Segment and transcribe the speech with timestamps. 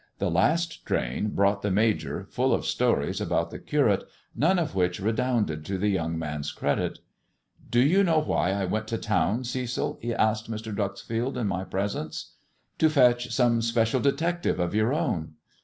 [0.17, 4.03] The;, last train brought the Major, full of stories about the Curate,
[4.35, 6.97] none of which redounded to the young man's credit."
[7.69, 10.73] Do you know why I went to town, Cecil ]"he asked Mr.
[10.73, 12.31] Dreuxfield in my presence.
[12.79, 15.33] "To fetch some special detective of your own."